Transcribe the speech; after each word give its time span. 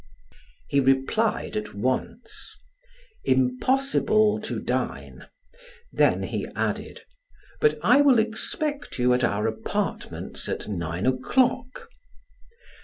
He 0.67 0.79
replied 0.79 1.55
at 1.55 1.75
once: 1.75 2.57
"Impossible 3.23 4.41
to 4.41 4.59
dine," 4.59 5.27
then 5.91 6.23
he 6.23 6.47
added: 6.55 7.01
"But 7.59 7.77
I 7.83 8.01
will 8.01 8.17
expect 8.17 8.97
you 8.97 9.13
at 9.13 9.23
our 9.23 9.45
apartments 9.45 10.49
at 10.49 10.67
nine 10.67 11.05
o'clock." 11.05 11.87